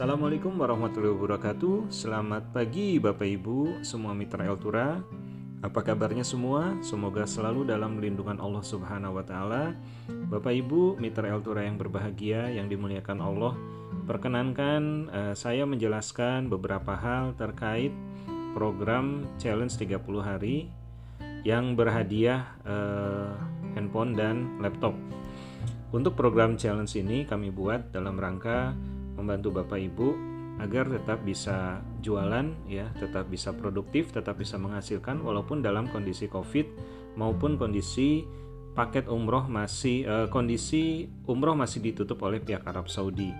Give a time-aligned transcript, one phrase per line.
[0.00, 4.96] Assalamualaikum warahmatullahi wabarakatuh Selamat pagi Bapak Ibu Semua mitra Eltura
[5.60, 6.72] Apa kabarnya semua?
[6.80, 9.76] Semoga selalu dalam lindungan Allah Subhanahu wa taala.
[10.08, 13.52] Bapak Ibu, mitra Eltura yang berbahagia yang dimuliakan Allah,
[14.08, 17.92] perkenankan uh, saya menjelaskan beberapa hal terkait
[18.56, 20.72] program challenge 30 hari
[21.44, 23.36] yang berhadiah uh,
[23.76, 24.96] handphone dan laptop.
[25.92, 28.72] Untuk program challenge ini kami buat dalam rangka
[29.20, 30.08] membantu Bapak Ibu
[30.60, 36.68] agar tetap bisa jualan ya, tetap bisa produktif, tetap bisa menghasilkan walaupun dalam kondisi Covid
[37.16, 38.24] maupun kondisi
[38.76, 43.32] paket umroh masih eh, kondisi umroh masih ditutup oleh pihak Arab Saudi.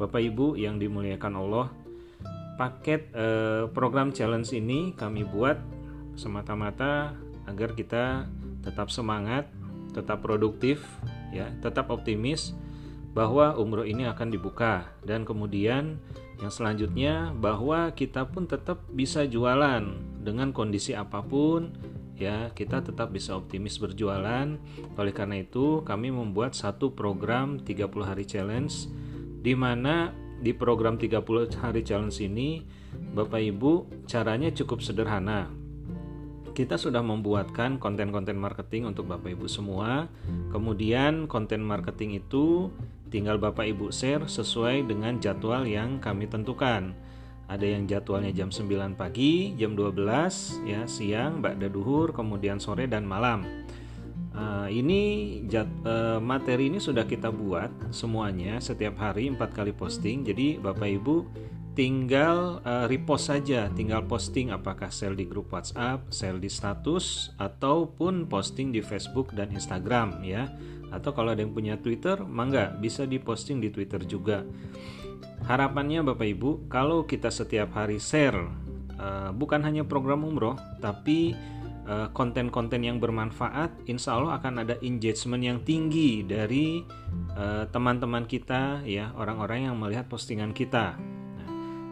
[0.00, 1.66] Bapak Ibu yang dimuliakan Allah,
[2.56, 5.60] paket eh, program challenge ini kami buat
[6.16, 7.16] semata-mata
[7.48, 8.28] agar kita
[8.62, 9.50] tetap semangat,
[9.92, 10.80] tetap produktif,
[11.34, 12.54] ya, tetap optimis
[13.12, 14.92] bahwa umroh ini akan dibuka.
[15.04, 16.00] Dan kemudian
[16.40, 19.84] yang selanjutnya bahwa kita pun tetap bisa jualan
[20.20, 21.72] dengan kondisi apa pun
[22.16, 22.50] ya.
[22.56, 24.56] Kita tetap bisa optimis berjualan.
[24.96, 28.88] Oleh karena itu kami membuat satu program 30 hari challenge
[29.42, 32.66] di mana di program 30 hari challenge ini
[33.14, 35.48] Bapak Ibu caranya cukup sederhana.
[36.52, 40.10] Kita sudah membuatkan konten-konten marketing untuk Bapak Ibu semua.
[40.52, 42.68] Kemudian konten marketing itu
[43.12, 46.96] tinggal Bapak Ibu share sesuai dengan jadwal yang kami tentukan.
[47.52, 53.04] Ada yang jadwalnya jam 9 pagi, jam 12 ya siang, ba'da duhur, kemudian sore dan
[53.04, 53.44] malam.
[54.32, 60.24] Uh, ini jat, uh, materi ini sudah kita buat semuanya setiap hari empat kali posting.
[60.24, 61.16] Jadi Bapak Ibu
[61.72, 68.28] tinggal uh, repost saja, tinggal posting apakah sel di grup WhatsApp, sel di status ataupun
[68.28, 70.52] posting di Facebook dan Instagram ya.
[70.92, 74.44] Atau kalau ada yang punya Twitter, mangga bisa diposting di Twitter juga.
[75.48, 78.36] Harapannya Bapak Ibu, kalau kita setiap hari share
[79.00, 81.34] uh, bukan hanya program umroh, tapi
[81.82, 86.84] eh, konten-konten yang bermanfaat, insya Allah akan ada engagement yang tinggi dari
[87.72, 90.94] teman-teman uh, kita ya, orang-orang yang melihat postingan kita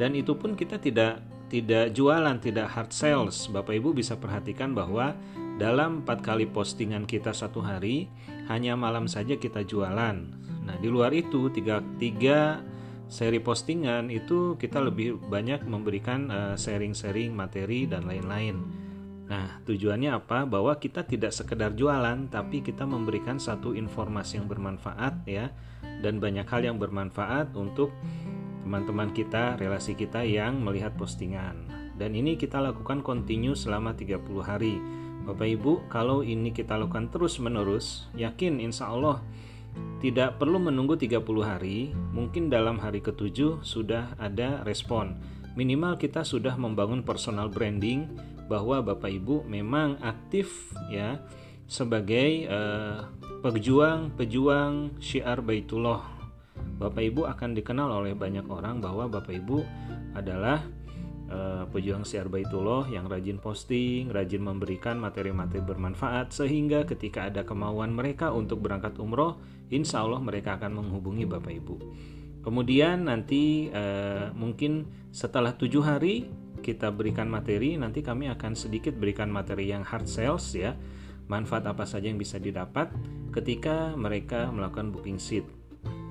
[0.00, 1.22] dan itu pun kita tidak
[1.52, 3.46] tidak jualan, tidak hard sales.
[3.46, 5.14] Bapak Ibu bisa perhatikan bahwa
[5.54, 8.10] dalam empat kali postingan kita satu hari
[8.50, 10.16] hanya malam saja kita jualan.
[10.64, 12.58] Nah di luar itu tiga, tiga
[13.06, 18.56] seri postingan itu kita lebih banyak memberikan eh, sharing-sharing uh, materi dan lain-lain.
[19.30, 20.44] Nah tujuannya apa?
[20.50, 25.54] Bahwa kita tidak sekedar jualan, tapi kita memberikan satu informasi yang bermanfaat ya
[26.02, 27.94] dan banyak hal yang bermanfaat untuk
[28.64, 31.68] teman-teman kita, relasi kita yang melihat postingan.
[31.94, 34.80] Dan ini kita lakukan continue selama 30 hari.
[35.28, 39.20] Bapak Ibu, kalau ini kita lakukan terus-menerus, yakin insya Allah
[40.00, 45.16] tidak perlu menunggu 30 hari, mungkin dalam hari ketujuh sudah ada respon.
[45.54, 48.10] Minimal kita sudah membangun personal branding
[48.48, 51.22] bahwa Bapak Ibu memang aktif ya
[51.64, 53.08] sebagai uh,
[53.40, 56.13] pejuang-pejuang syiar Baitullah
[56.74, 59.58] Bapak Ibu akan dikenal oleh banyak orang bahwa Bapak Ibu
[60.18, 60.62] adalah
[61.30, 67.94] uh, pejuang siar Baitullah yang rajin posting, rajin memberikan materi-materi bermanfaat sehingga ketika ada kemauan
[67.94, 69.38] mereka untuk berangkat umroh,
[69.70, 71.76] insya Allah mereka akan menghubungi Bapak Ibu.
[72.44, 76.28] Kemudian nanti uh, mungkin setelah tujuh hari
[76.60, 80.76] kita berikan materi, nanti kami akan sedikit berikan materi yang hard sales ya,
[81.28, 82.92] manfaat apa saja yang bisa didapat
[83.32, 85.44] ketika mereka melakukan booking seat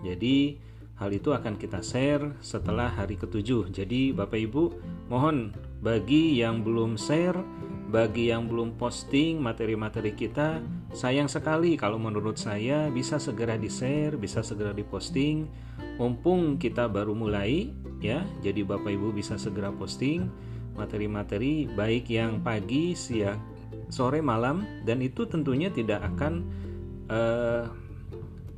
[0.00, 0.56] jadi
[1.00, 3.72] hal itu akan kita share setelah hari ketujuh.
[3.72, 4.64] Jadi Bapak Ibu
[5.08, 7.40] mohon bagi yang belum share,
[7.88, 10.60] bagi yang belum posting materi-materi kita,
[10.92, 15.48] sayang sekali kalau menurut saya bisa segera di-share, bisa segera diposting.
[15.96, 17.72] Mumpung kita baru mulai
[18.04, 20.28] ya, jadi Bapak Ibu bisa segera posting
[20.76, 23.40] materi-materi baik yang pagi, siang,
[23.92, 26.48] sore, malam dan itu tentunya tidak akan
[27.12, 27.68] uh,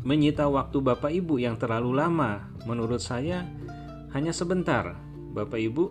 [0.00, 2.48] menyita waktu Bapak Ibu yang terlalu lama.
[2.64, 3.44] Menurut saya
[4.16, 4.96] hanya sebentar.
[5.30, 5.84] Bapak Ibu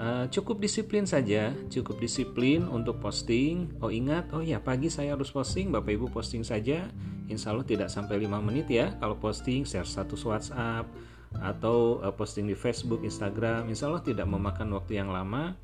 [0.00, 3.74] uh, cukup disiplin saja, cukup disiplin untuk posting.
[3.84, 6.88] Oh ingat, oh ya pagi saya harus posting, Bapak Ibu posting saja.
[7.30, 10.88] Insya Allah tidak sampai 5 menit ya kalau posting, share status WhatsApp
[11.38, 13.70] atau uh, posting di Facebook, Instagram.
[13.70, 15.54] Insya Allah tidak memakan waktu yang lama.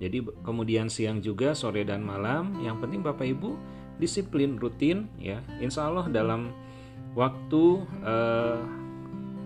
[0.00, 2.56] Jadi kemudian siang juga, sore dan malam.
[2.64, 3.52] Yang penting Bapak Ibu
[4.00, 5.44] disiplin rutin ya.
[5.60, 6.48] Insya Allah dalam
[7.18, 7.64] waktu
[8.06, 8.60] uh,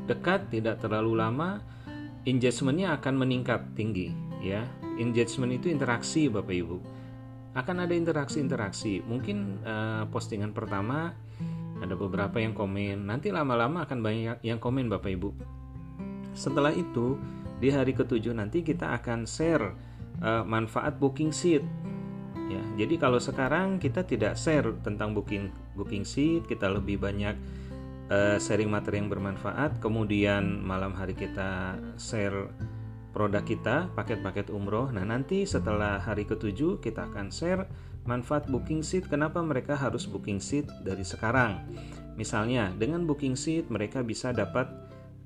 [0.04, 1.64] dekat tidak terlalu lama
[2.28, 4.12] engagementnya akan meningkat tinggi
[4.44, 4.64] ya.
[4.94, 6.78] Engagement itu interaksi bapak ibu.
[7.54, 9.02] Akan ada interaksi-interaksi.
[9.02, 11.14] Mungkin uh, postingan pertama
[11.82, 13.10] ada beberapa yang komen.
[13.10, 15.34] Nanti lama-lama akan banyak yang komen bapak ibu.
[16.34, 17.18] Setelah itu
[17.58, 19.74] di hari ketujuh nanti kita akan share
[20.22, 21.62] uh, manfaat booking seat.
[22.44, 27.36] Ya, jadi kalau sekarang kita tidak share tentang booking booking seat, kita lebih banyak
[28.12, 29.80] uh, sharing materi yang bermanfaat.
[29.80, 32.52] Kemudian malam hari kita share
[33.14, 34.90] produk kita, paket-paket umroh.
[34.90, 37.64] Nah, nanti setelah hari ketujuh kita akan share
[38.04, 39.08] manfaat booking seat.
[39.08, 41.64] Kenapa mereka harus booking seat dari sekarang?
[42.14, 44.68] Misalnya, dengan booking seat mereka bisa dapat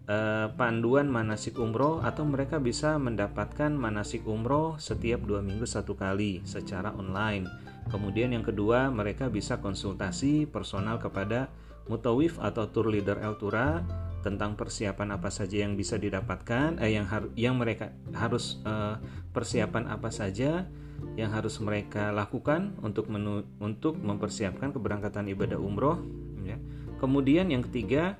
[0.09, 6.43] uh, panduan manasik umroh atau mereka bisa mendapatkan manasik umroh setiap dua minggu satu kali
[6.49, 7.47] secara online.
[7.89, 11.49] Kemudian yang kedua, mereka bisa konsultasi personal kepada
[11.89, 13.81] mutawif atau tour leader Eltura
[14.21, 19.01] tentang persiapan apa saja yang bisa didapatkan eh, yang har yang mereka harus eh,
[19.33, 20.69] persiapan apa saja
[21.17, 26.03] yang harus mereka lakukan untuk menu untuk mempersiapkan keberangkatan ibadah umroh
[26.43, 26.59] ya.
[26.99, 28.19] kemudian yang ketiga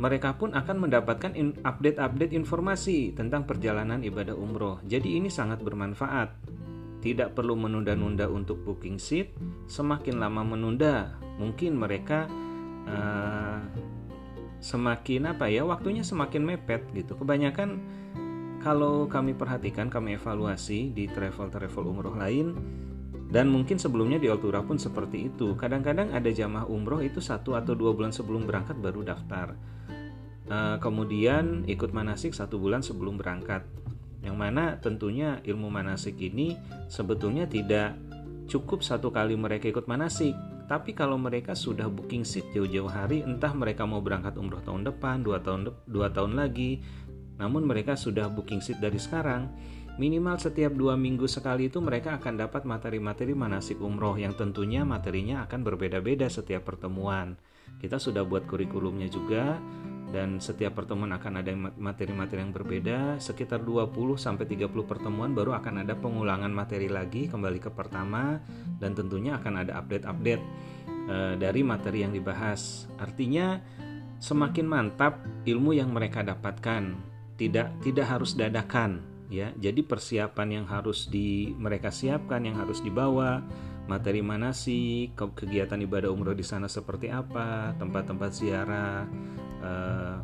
[0.00, 4.80] mereka pun akan mendapatkan update-update informasi tentang perjalanan ibadah umroh.
[4.88, 6.32] Jadi ini sangat bermanfaat.
[7.04, 9.36] Tidak perlu menunda-nunda untuk booking seat.
[9.68, 12.24] Semakin lama menunda mungkin mereka
[12.88, 13.60] uh,
[14.60, 17.20] semakin apa ya waktunya semakin mepet gitu.
[17.20, 17.80] Kebanyakan
[18.64, 22.56] kalau kami perhatikan kami evaluasi di travel travel umroh lain
[23.30, 25.54] dan mungkin sebelumnya di Altura pun seperti itu.
[25.54, 29.54] Kadang-kadang ada jamaah umroh itu satu atau dua bulan sebelum berangkat baru daftar.
[30.50, 33.62] Uh, kemudian ikut manasik satu bulan sebelum berangkat.
[34.20, 36.58] Yang mana tentunya ilmu manasik ini
[36.90, 37.94] sebetulnya tidak
[38.50, 40.34] cukup satu kali mereka ikut manasik.
[40.66, 45.22] Tapi kalau mereka sudah booking seat jauh-jauh hari, entah mereka mau berangkat umroh tahun depan,
[45.22, 46.78] dua tahun dua tahun lagi,
[47.42, 49.50] namun mereka sudah booking seat dari sekarang,
[50.00, 55.44] minimal setiap dua minggu sekali itu mereka akan dapat materi-materi manasik umroh yang tentunya materinya
[55.44, 57.36] akan berbeda-beda setiap pertemuan.
[57.76, 59.60] Kita sudah buat kurikulumnya juga,
[60.10, 62.98] dan setiap pertemuan akan ada materi-materi yang berbeda.
[63.22, 68.42] Sekitar 20 sampai 30 pertemuan baru akan ada pengulangan materi lagi kembali ke pertama
[68.82, 70.42] dan tentunya akan ada update-update
[71.06, 72.90] e, dari materi yang dibahas.
[72.98, 73.62] Artinya
[74.18, 76.98] semakin mantap ilmu yang mereka dapatkan
[77.38, 79.54] tidak tidak harus dadakan ya.
[79.56, 83.40] Jadi persiapan yang harus di mereka siapkan yang harus dibawa
[83.86, 89.02] materi mana sih kegiatan ibadah umroh di sana seperti apa tempat-tempat ziarah
[89.62, 90.16] eh,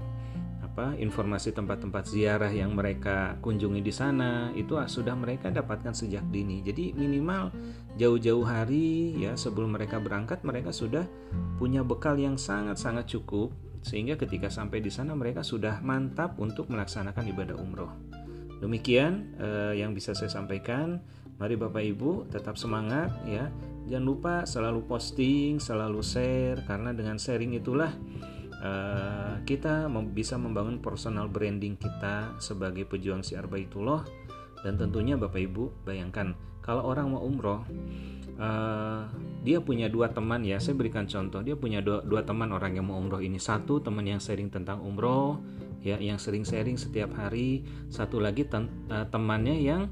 [0.77, 6.61] apa informasi tempat-tempat ziarah yang mereka kunjungi di sana itu sudah mereka dapatkan sejak dini.
[6.61, 7.49] Jadi minimal
[7.97, 11.09] jauh-jauh hari ya sebelum mereka berangkat mereka sudah
[11.57, 17.25] punya bekal yang sangat-sangat cukup sehingga ketika sampai di sana mereka sudah mantap untuk melaksanakan
[17.33, 18.16] ibadah umroh
[18.61, 21.01] demikian eh, yang bisa saya sampaikan.
[21.37, 23.53] Mari Bapak Ibu tetap semangat ya.
[23.87, 27.93] Jangan lupa selalu posting, selalu share karena dengan sharing itulah
[28.59, 34.03] uh, kita bisa membangun personal branding kita sebagai pejuang si Arbaitullah.
[34.65, 37.63] Dan tentunya Bapak Ibu bayangkan kalau orang mau umroh
[38.43, 39.07] uh,
[39.47, 40.59] dia punya dua teman ya.
[40.59, 43.39] Saya berikan contoh dia punya dua, dua teman orang yang mau umroh ini.
[43.39, 45.39] Satu teman yang sharing tentang umroh
[45.87, 49.87] ya yang sering sharing setiap hari satu lagi uh, temannya yang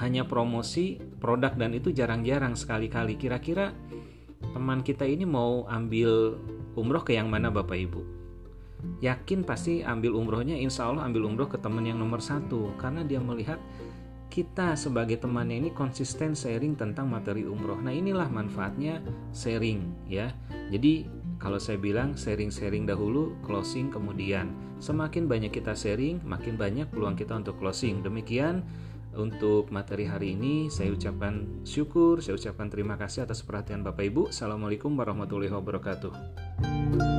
[0.00, 3.20] hanya promosi produk dan itu jarang-jarang sekali-kali.
[3.20, 3.76] Kira-kira
[4.56, 6.40] teman kita ini mau ambil
[6.74, 8.00] umroh ke yang mana Bapak Ibu?
[9.00, 13.20] Yakin pasti ambil umrohnya insya Allah ambil umroh ke teman yang nomor satu karena dia
[13.22, 13.56] melihat
[14.28, 17.78] kita sebagai temannya ini konsisten sharing tentang materi umroh.
[17.78, 18.98] Nah inilah manfaatnya
[19.30, 20.34] sharing ya.
[20.74, 21.06] Jadi
[21.44, 24.56] kalau saya bilang sharing-sharing dahulu, closing kemudian.
[24.80, 28.00] Semakin banyak kita sharing, makin banyak peluang kita untuk closing.
[28.00, 28.64] Demikian
[29.12, 34.32] untuk materi hari ini saya ucapkan syukur, saya ucapkan terima kasih atas perhatian Bapak Ibu.
[34.32, 37.13] Assalamualaikum warahmatullahi wabarakatuh.